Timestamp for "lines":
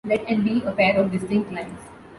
1.53-1.77